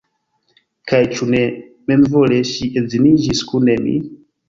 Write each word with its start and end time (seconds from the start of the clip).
Kaj 0.91 1.01
ĉu 1.11 1.27
ne 1.35 1.43
memvole 1.93 2.43
ŝi 2.55 2.73
edziniĝis 2.83 3.47
kun 3.53 3.73
mi? 3.89 3.99